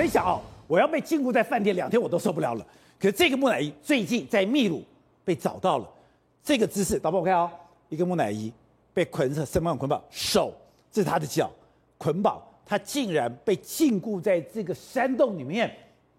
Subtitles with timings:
[0.00, 2.66] 分享哦，我要被禁锢在饭店两天我都受不了了。
[2.98, 4.82] 可是这个木乃伊最近在秘鲁
[5.26, 5.86] 被找到了，
[6.42, 7.50] 这个姿势，导播我看哦，
[7.90, 8.50] 一个木乃伊
[8.94, 10.54] 被捆着，身上捆绑，手
[10.90, 11.50] 这是他的脚，
[11.98, 15.70] 捆绑，他竟然被禁锢在这个山洞里面。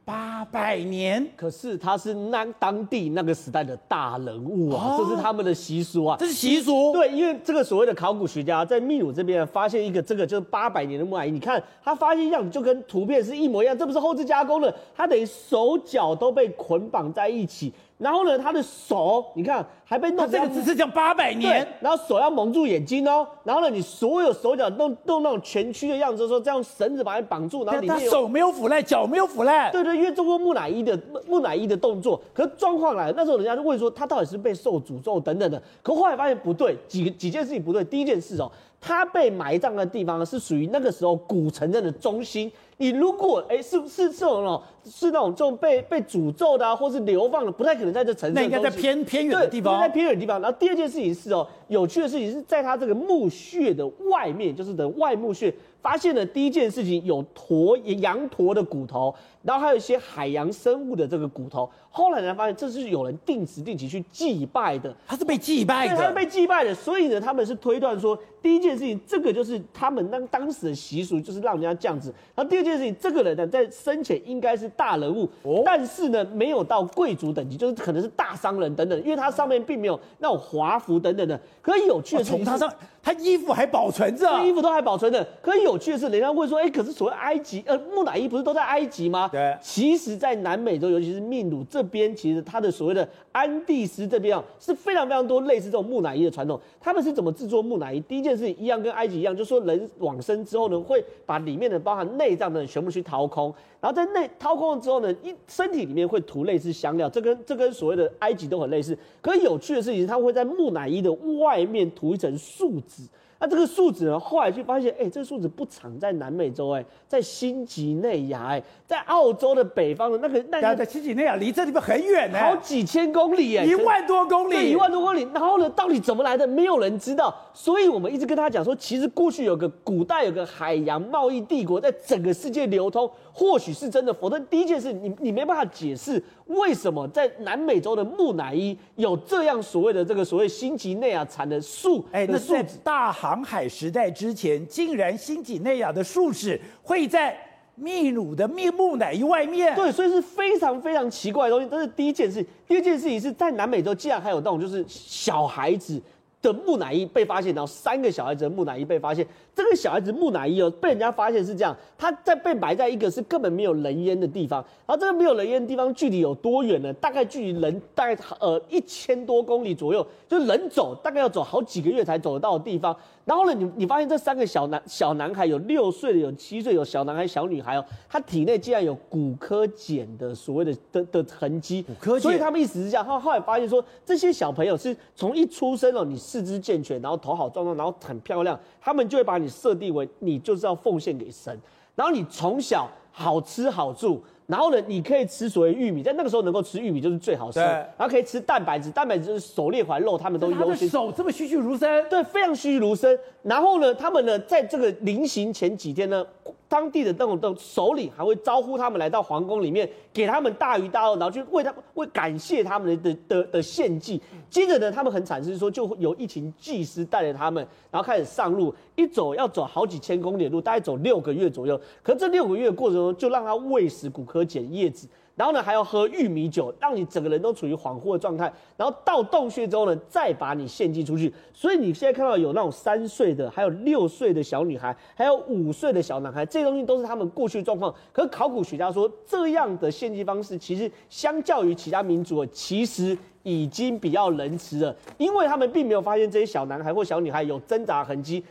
[0.04, 6.92] 八百年，可是他是那当地那个时代的大人物啊，这是他们的习俗啊，这是习俗。
[6.92, 17.72] 对，因为这个所谓的考古学家在秘鲁这边发现一个这个就是八百年的木乃伊，你看他发现样子就跟图片是一模一样，这不是后置加工的，他等于手脚都被捆绑在一起。
[18.02, 42.52] 然后呢，他的手，你看还被弄这个只是讲八百年，然后手要蒙住眼睛哦，然后呢，你所有手脚都弄那种蜷曲的样子，说这样绳子把你绑住，然后里面他手没有腐烂，脚没有腐烂，对对，因为做过木乃伊的木乃伊的动作，可是状况来了，那时候人家就问说他到底是被受诅咒等等的，可后来发现不对，几几件事情不对，第一件事哦，他被埋葬的地方呢是属于那个时候古城镇的中心。
[42.78, 48.34] 你如果哎，是是这种哦，是那种这种被被诅咒的啊，或是流放的，不太可能在这城市。
[48.34, 49.80] 那应该在偏偏远的地方。
[49.80, 50.42] 在偏远的地方。
[50.42, 55.54] 然后第二件事情是哦，有趣的事情是在他这个墓穴的外面，就是的外墓穴。
[55.82, 61.70] 发现了第一件事情，有驼羊驼的骨头，然后还有一些海洋生物的这个骨头。
[61.90, 66.74] 后来才发现，这是有人定时定期去祭拜的，他是被祭拜的，对，他是被祭拜的。
[66.74, 72.14] 所以呢，他们是推断说，第一件事情，这个就是他们当当时的习俗，就是让人家这样子。
[72.34, 81.38] 然后第二件事情，这个人呢，在生前应该是大人物，哦、但是呢，没有到贵族等级，就是可能是大商人等等，因为他上面并没有那种华服等等的。
[81.62, 82.72] 可以有趣的是，从他上。
[83.04, 85.26] 他衣服还保存着，衣服都还保存着。
[85.42, 89.28] 可是有趣的是，人家会说，哎、欸，可是所谓埃及，呃，木乃伊不是都在埃及吗？
[89.32, 89.58] 对。
[89.60, 96.60] 其实，在南美洲，尤其是秘鲁这边，其实它的所谓的安第斯这边啊，是非常非常多类似这种木乃伊的传统。
[96.80, 98.00] 他们是怎么制作木乃伊？
[98.02, 108.96] 第一件事情一样，跟埃及一样，就是说人往生之后呢，会把里面的包含内脏的全部去掏空，然后在内掏空了之后呢，一身体里面会涂类似香料，这跟这跟所谓的埃及都很类似。
[109.22, 113.04] 可是有趣的事情是，他会在木乃伊的外面涂一层树脂。
[113.44, 114.20] 那这个树脂呢？
[114.20, 125.28] 后来就发现，哎、欸，这个树脂不常在南美洲、欸，哎，在新几内亚，哎，在澳洲的北方的那个那个，在新几内亚离这地方很远呢、欸，好几千公里、欸，哎，一万多公里，一万多公里。
[125.34, 126.46] 然后呢，到底怎么来的？
[126.46, 127.36] 没有人知道。
[127.52, 134.14] 所以我们一直跟他讲说，其实过去有个古代有个海洋贸易帝国，在整个世界流通，或许是真的。
[134.14, 143.32] 否则第一件事，你你没办法解释为什么在南美洲的木乃伊有这样所谓的这个所谓新几内亚产的树，哎，那树脂大航。
[143.32, 147.34] 航海时代之前，竟然新几内亚的树脂会在
[147.76, 149.74] 秘鲁的秘木乃伊外面。
[149.74, 151.70] 对，所以是非常非常奇怪的东西。
[151.72, 152.46] 这是第一件事。
[152.68, 156.02] 第二件事情是在南美洲，竟然还有那种就是小孩子
[156.42, 159.26] 的木乃伊被发现，然后三个小孩子的木乃伊被发现。
[159.54, 166.92] 这个小孩子木乃伊哦，被人家发现是这样，他在被埋在一个是根本没有人烟的地方，然后这个没有人烟的地方距离有多远呢？
[166.94, 172.96] 大概距离人大概呃一千多公里左右，就人走大概要走好几个月才走得到的地方。
[173.26, 182.22] 然后呢，你你发现这三个小男小男孩有六岁的，有七岁，有小男孩、小女孩哦，他体内竟然有骨科碱的所谓的的的痕迹，骨科碱。
[182.22, 191.60] 所以他们意思是这样，他后来发现说，这些小朋友是从一出生哦，你四肢健全，然后头好壮壮，然后很漂亮，他们就会把你设定为你就是要奉献给神，
[191.94, 194.22] 然后你从小好吃好住。
[194.48, 197.60] 然后呢，你可以吃所谓玉米，在那个时候能够吃玉米就是最好吃。
[197.60, 200.90] 然后可以吃蛋白质，蛋白质就是狩猎环肉，他们都优先。
[200.90, 203.18] 手这么栩栩如生，对，非常栩栩如生。
[203.44, 206.26] 然后呢，他们呢，在这个临行前几天呢。
[206.72, 214.22] 当地的那种的首领还会招呼他们来到皇宫里面，给他们大鱼大肉，然后去为他们为感谢他们的的的的献祭。
[214.50, 221.78] 接着呢，他们很惨，是说就会有一群祭司带着他们，然后开始上路，一走要走好几千公里的路，大概走六个月左右。
[222.02, 225.10] 可这六个月过程中，就让他喂食骨科、捡叶子。
[225.42, 228.44] 然后呢，还要喝玉米酒，让你整个人都处于恍惚的状态。
[228.78, 231.34] 然后到洞穴之后呢，再把你献祭出去。
[231.52, 237.92] 所以你现在看到有那种三岁的，还有六岁的小女孩，还有五岁的小男孩，这些东西都是他们过去的状况。
[238.12, 248.44] 可是考古学家说，这样的献祭方式其实相较于其他民族，其实已经比较仁慈了，因为他们并没有发现这些小男孩或小女孩有挣扎痕迹。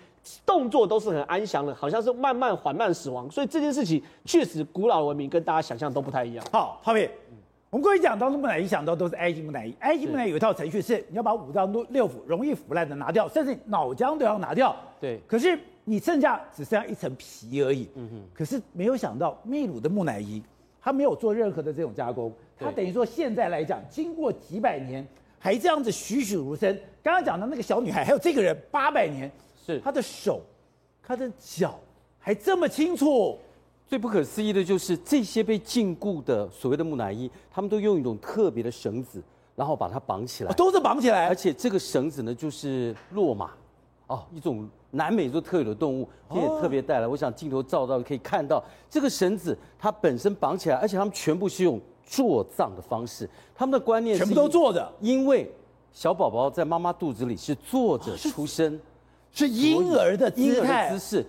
[0.45, 6.45] 动作都是很安详的，好像是慢慢缓慢死亡，所以这件事情确实古老文明跟大家想象都不太一样。
[6.53, 7.09] 好，浩平，
[7.71, 14.77] 我们过去讲当中木乃伊想到都是埃及木乃伊，埃及木乃伊有一套程序是你要把五脏六腑容易腐烂的拿掉，甚至脑浆都要拿掉。
[15.01, 17.89] 对，可是你剩下只剩下一层皮而已。
[17.95, 18.23] 嗯哼。
[18.35, 20.43] 可是没有想到秘鲁的木乃伊，
[20.83, 25.07] 它没有做任何的这种加工，它等于说现在来讲，经过几百年
[25.39, 26.79] 还这样子栩栩如生。
[27.03, 29.31] 刚刚讲的那个小女孩，还有这个人八百年。
[29.71, 29.81] 是。
[29.81, 30.41] 他的手，
[31.03, 31.79] 他的脚
[32.19, 33.39] 还这么清楚，
[33.87, 39.23] 最不可思议的就是这些被禁锢的所谓的木乃伊，他们都用一种特别的绳子，
[39.57, 43.51] 然后把它绑起来，都是绑起来，而且这个绳子呢就是骆马，
[44.07, 47.07] 哦，一种南美洲特有的动物，也特别带来。
[47.07, 55.51] 我想镜头照到可以看到这个绳子，它本身绑起来，而且他们全部是用坐葬的方式，他们的观念全部都坐着，因为
[55.93, 58.79] 小宝宝在妈妈肚子里是坐着出生，
[59.33, 61.27] 是婴儿的婴儿的姿势。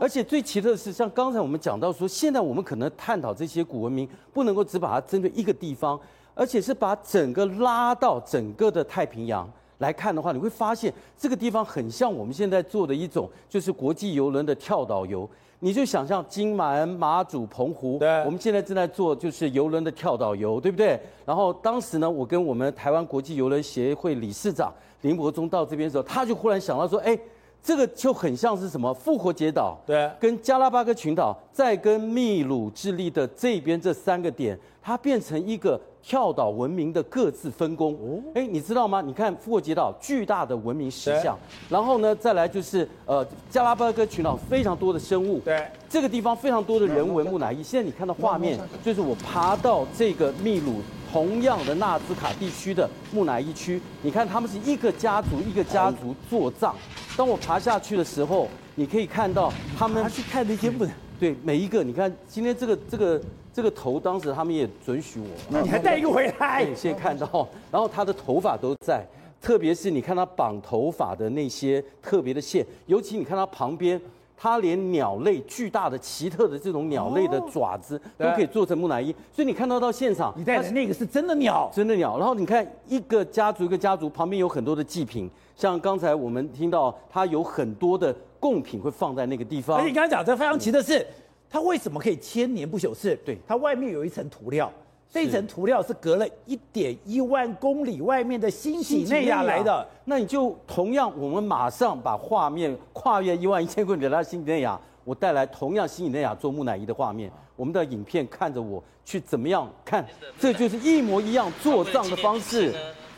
[0.00, 5.98] 而且最奇特的是，像刚才我们讲到说，现在我们可能探讨这些古文明，不能够只把它针对一个地方，
[6.34, 9.48] 而且是把整个拉到整个的太平洋
[9.78, 15.30] 来看的话，你会发现这个地方很像我们现在做的一种，就是国际游轮的跳岛游。
[15.60, 21.00] 你就想象金门、马祖、澎湖，对，我们现在正在做就是游轮的跳岛游，对不对？
[21.24, 27.16] 然后当时呢，我跟我们台湾国际游轮协会理事长林伯忠到这边的时候，他就忽然想到说，哎。
[27.64, 37.94] 这个就很像是什么复活节岛，对，跟加拉巴哥群岛，再跟秘鲁、智利的这边这三个点，它变成一个跳岛文明的各自分工。
[37.94, 39.00] 哦，哎，你知道吗？
[39.00, 41.38] 你看复活节岛巨大的文明石像，
[41.70, 47.62] 然后呢，再来就是呃加拉巴哥群岛非常多的生物，对，这个地方非常多的人文木乃伊。
[47.62, 50.82] 现在你看到画面，就是我爬到这个秘鲁。
[51.12, 56.74] 同样的纳斯卡地区的木乃伊区，你看他们是一个家族一个家族做葬。
[57.16, 63.22] 当我爬下去的时候，你可以看到他们去看那些木乃对每一个，你看今天这个这个
[63.52, 66.64] 这个头，当时他们也准许我，那你还带一个回来？
[66.64, 69.06] 你先看到，然后他的头发都在，
[69.40, 74.00] 特别是你看他绑头发的那些特别的线，尤其你看他旁边。
[74.44, 82.18] 它连鸟类巨大的、奇特的这种鸟类的爪子都可以做成木乃伊，所以你看到到现场，你带的那个是真的鸟，真的鸟。
[82.18, 89.78] 然后你看一个家族一个家族旁边有很多的祭品，像刚才我们听到，它有很多的贡品会放在那个地方。
[89.78, 91.06] 而且你刚才讲这非常奇的是，
[91.48, 92.94] 它为什么可以千年不朽？
[92.94, 94.70] 是对，它外面有一层涂料。
[95.14, 110.04] 这层涂料是隔了一点一万公里外面的新几内亚来的，那你就同样，我们马上把画面跨越一万一千公里来到新几内亚，我带来同样新几内亚做木乃伊的画面，我们的影片看着我去怎么样看，
[110.36, 112.72] 这就是一模一样做葬的方式，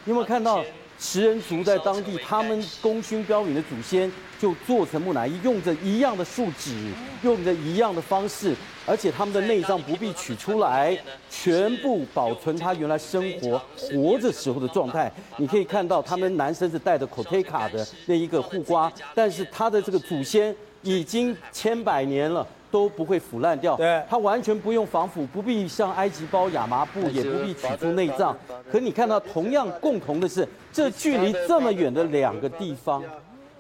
[0.04, 0.62] 你有没有看到？
[0.98, 4.10] 食人族在当地，他们功勋彪炳的祖先
[4.40, 6.75] 就做成木乃伊，用着一样的树脂，
[7.22, 8.54] 用着一样的方式，
[8.87, 10.98] 而且他们的内脏不必取出来，
[11.31, 15.12] 全部保存他原来生活活着时候的状态。
[15.37, 22.46] 你可以看到，他们男生是戴着 Cotteca 的那一个护瓜，但是他的这个祖先已经千百年了。
[22.76, 28.37] 都不会腐烂掉，对，它完全不用防腐，不必像埃及包亚麻布，也不必取出内脏。
[28.70, 33.02] 可你看到，同样共同的是，这距离这么远的两个地方，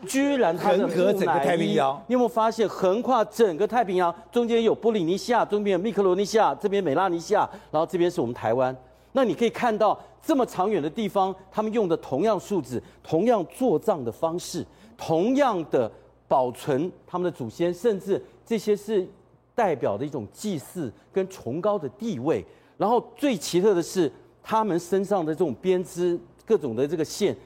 [0.06, 1.98] 居然它横隔整个太平洋。
[2.08, 8.76] 你有没有发现，横跨整个太平洋，中间有波利尼西亚，中间有密克罗尼西亚，这边美拉尼西亚，然后这边是我们台湾。
[9.12, 14.62] 那你可以看到，这么长远的地方，他们用的同样树脂，同样做葬的方式，
[14.94, 15.90] 同样的
[16.28, 18.22] 保存他们的祖先，甚至。
[18.46, 19.06] 这些是
[19.54, 22.44] 代表的一种祭祀跟崇高的地位，
[22.78, 24.10] 然后最奇特的是，
[24.42, 27.36] 他们身上的这种编织各种的这个线，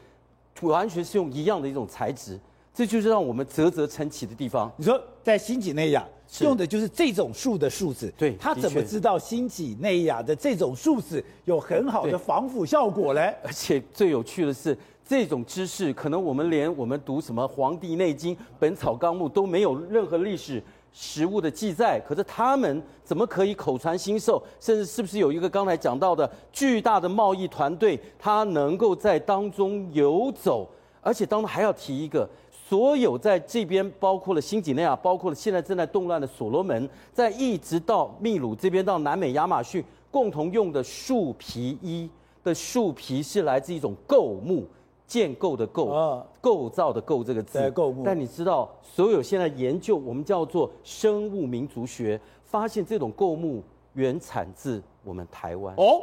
[0.61, 2.39] 完全是用一样的一种材质，
[2.75, 4.71] 这就是让我们啧啧称奇的地方。
[4.77, 6.07] 你说在新几内亚
[6.41, 13.35] 用的就是这种树的树脂，对，他怎么知道新几内亚的这种树脂有很好的防腐效果嘞？
[13.43, 14.77] 而且最有趣的是，
[15.07, 20.63] 这种知识可能我们连我们读什么《黄帝内经》《本草纲目》都没有任何历史。
[20.93, 24.43] 实物的记载，可是他们怎么可以口传心授？
[24.59, 30.69] 甚至是不是有一个刚才讲到的巨大的贸易团队，他能够在当中游走？
[31.03, 32.29] 而且当中还要提一个，
[32.69, 42.11] 所有在这边，包括了新几内亚，包括了现在正在动乱的所罗门，在一直到秘鲁这边到南美亚马逊，共同用的树皮衣
[42.45, 44.67] 的树皮是来自一种构木。
[45.11, 48.05] 建构的构，啊、构造的构这个字，构木。
[48.05, 53.61] 但你知道，所有现在研究我们叫做生物民族学，发现这种构木
[53.95, 55.75] 原产自我们台湾。
[55.75, 56.01] 哦，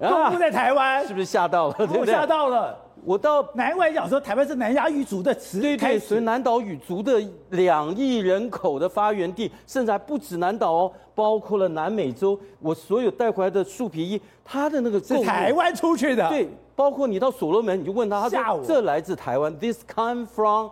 [0.00, 1.74] 构木在台湾，是不是吓到了？
[1.78, 2.12] 对不对？
[2.12, 2.76] 吓到了。
[3.04, 12.36] 我到难怪讲说台湾是南亚语族的词，对对，所以南岛语族的两亿人口的发源地，甚至还不止南岛哦，包括了南美洲。
[12.58, 16.48] 我所有带回来的树皮衣，它的那个是台湾出去的，对。
[16.76, 20.70] 包括你到所罗门，你就问他，他说这来自台湾，This come from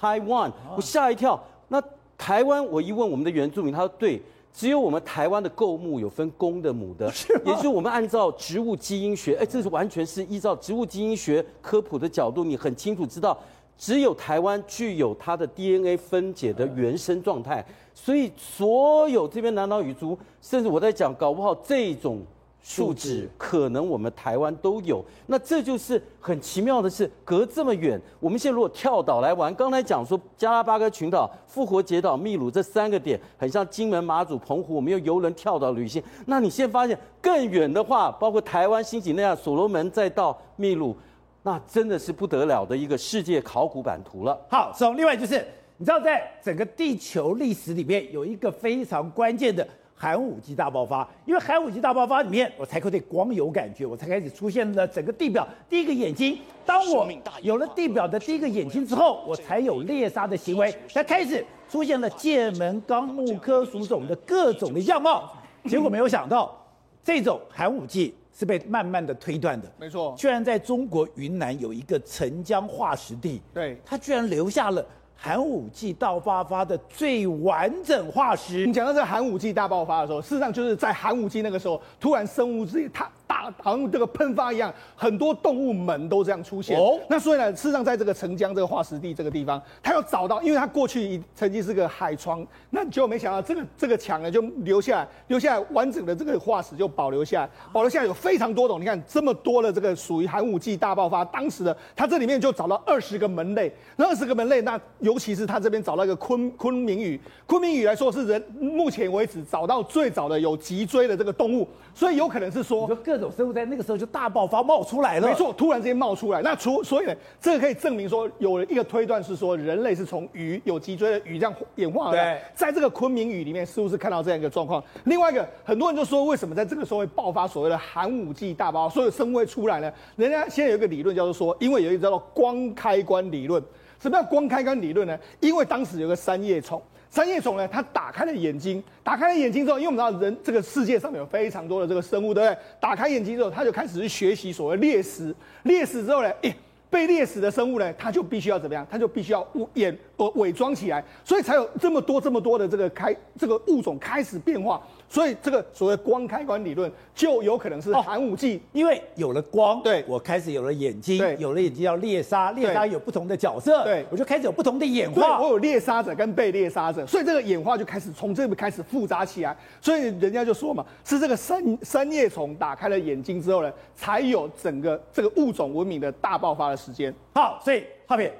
[0.00, 0.52] Taiwan。
[0.76, 1.42] 我吓一跳。
[1.68, 1.82] 那
[2.16, 7.06] 台湾，我一问我们的原住民，他说对，只有我们台湾的构木有分公的母的，
[7.44, 13.36] 也就是我们按照植物基因学，哎，这是完全是依照植物基因学科普的角度，你很清楚知道，
[13.76, 17.64] 只有台湾具有它的 DNA 分解的原生状态，
[17.94, 22.20] 所以所有这边南岛语族，甚至我在讲，搞不好这种。
[22.62, 36.02] 数值可能我们台湾都有，那这就是很奇妙的是，隔这么远，我们现在如果跳岛来玩，刚才讲说加拉巴哥群岛、复活节岛、秘鲁这三个点，很像金门、马祖、澎湖，我们用游轮跳岛旅行。
[36.26, 40.94] 那你现在发现更远的话，包括台湾新几内亚、所罗门，再到秘鲁，
[41.42, 44.38] 那真的是不得了的一个世界考古版图了。
[44.50, 45.44] 好，从另外就是，
[45.78, 49.66] 你知道在整个地球历史里面有一个非常关键的。
[50.00, 56.38] 寒武纪大爆发，因为寒武纪大爆发里面，我才可以对光有感觉，我才开始出现了整个地表第一个眼睛。
[56.64, 57.06] 当我
[57.42, 65.30] 有了地表的第一个眼睛之后，我才有猎杀的行为，才开始出现了界门纲目科属种的各种的样貌。
[65.66, 66.58] 结果没有想到，
[67.04, 69.70] 这种寒武纪是被慢慢的推断的。
[69.78, 74.82] 没错，居然在中国云南有一个澄江化石地，对，它居然留下了。
[75.22, 78.66] 寒武纪大爆发的最完整化石。
[78.66, 83.06] 你讲到这个寒武纪大爆发的时候，事实上就是在寒武纪那个时候，突然生物界它。
[83.40, 86.78] 大好像这个喷发一样，很多动物门都这样出现。
[86.78, 98.78] 哦，那所以呢，事实上在这个澄江这个化石地这个地方，他要找到，因为他过去曾经是个海床，那结果没想到这个这个墙呢就留下来，留下来完整的这个化石就保留下来，保留下来有非常多种。
[98.78, 116.42] 你看这么多的这个属于寒武纪大爆发当时的，他这里面就找到二十个门类，那二十个门类，那尤其是他这边找到一个昆昆明语，昆明语来说是人目前为止找到最早的有脊椎的这个动物，所以有可能是说各种生物在那个时候就大爆发冒出来了，没错，突然之间冒出来。
[116.42, 122.34] 那除所以呢，这个可以证明说，有一个推断是说，人类是从鱼有脊椎的鱼这样演化而来。
[122.34, 124.82] 对在这个昆明鱼里面，似乎是看到这样一个状况。
[125.04, 129.92] 另外一个，很多人就说，为什么在这个时候会爆发所谓的寒武纪大爆发，所有生物会出来呢？
[130.16, 133.62] 人家现在有一个理论叫做说，因为有一个叫做光开关理论。
[134.00, 135.18] 什么叫光开关理论呢？
[135.40, 136.80] 因为当时有个三叶虫。
[137.10, 142.58] 三叶虫呢，它打开了眼睛，打开了眼睛之后，因为我们知道人这个世界上面有非常多的这个生物，对不对？
[142.80, 146.54] 打开眼睛之后，它就开始去学习所谓猎食，猎食之后呢，诶，
[146.90, 148.86] 被猎食的生物呢，它就必须要怎么样？
[148.90, 154.82] 它就必须要物掩呃伪装起来，所以才有这么多这么多的这个开这个物种开始变化。
[155.08, 177.14] 所以这个所谓光开关理论就有可能是寒武纪，因为有了光，对，我开始有了眼睛，对，有了眼睛要猎杀，猎杀有不同的角色，对，我就开始有不同的演化，我有猎杀者跟被猎杀者，所以这个演化就开始从这边开始复杂起来，所以人家就说嘛，是这个三三叶虫打开了眼睛之后呢，才有整个这个物种文明的大爆发的时间。
[177.34, 178.30] 好，所以浩平，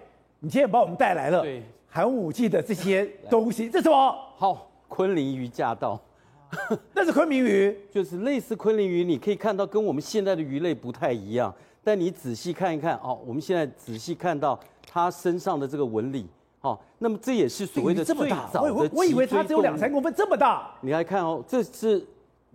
[0.41, 1.45] 你今天帮我们带来了
[1.89, 4.19] 寒武纪的这些东西，这是什么？
[4.37, 6.01] 好，昆凌鱼驾到。
[6.95, 11.55] 那是昆明鱼，就是类似昆凌鱼，你可以看到跟我们现在的鱼类不太一样。
[11.85, 16.27] 但你仔细看一看哦，我们现在仔细看到它身上的这个纹理，
[16.61, 18.75] 哦，那么这也是所谓的最早的。
[18.75, 20.75] 我我以为它只有两三公分这么大。
[20.81, 22.05] 你来看哦，这是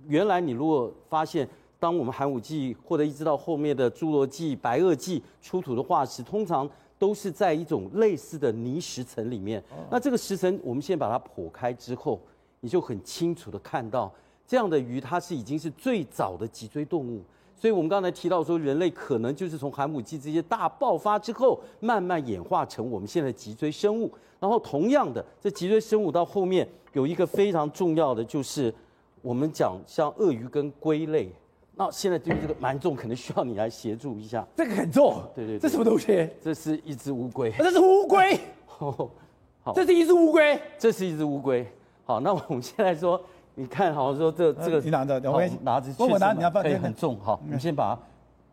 [0.07, 1.47] 原来你如果发现，
[1.85, 9.63] 当我们寒武纪或者一直到后面的侏罗纪、白垩纪出土的化石，通常都是在一种类似的泥石层里面。
[9.91, 12.19] 那这个石层，我们先把它剖开之后。
[12.61, 14.11] 你就很清楚的看到，
[14.47, 17.21] 这样的鱼它是已经是最早的脊椎动物，
[17.55, 24.11] 所以我们刚才提到说，人类可能就是从寒武纪这些大爆发之后，慢慢演化成我们现在的脊椎生物。
[24.39, 28.73] 然后同样的，这脊椎生物到后面有一个非常重要的，就是
[29.21, 31.31] 我们讲像鳄鱼跟龟类。
[31.77, 34.47] 那现在对于这个蛮重，可能需要你来协助一下。
[34.55, 36.29] 这个很重，对对，这什么东西？
[36.41, 37.51] 这是一只乌龟。
[37.59, 38.39] 这是乌龟。
[38.65, 40.61] 好，这是一只乌龟。
[40.77, 41.65] 这是一只乌龟。
[42.05, 43.21] 好，那我们现在说，
[43.55, 48.01] 你看，好像说这这个，你拿着，我拿着，我拿，你要放，可以很重，好，你先把它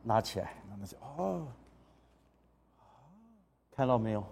[0.02, 1.42] 拿起来，拿起来，哦，
[3.76, 4.24] 看到没有？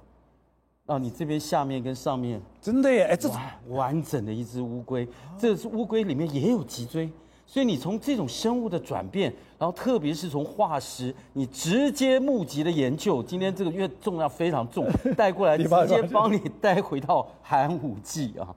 [0.87, 3.31] 哦，你这边下面跟上面，真的耶，哎，这
[3.69, 5.07] 完整的一只乌龟，
[5.39, 7.09] 这是乌龟里面也有脊椎，
[7.53, 14.87] 所以你从这种生物的转变，然后特别是从化石，你直接募集的研究，今天这个因为重量非常重，
[15.19, 18.55] 带过来直接帮你带回到寒武纪啊。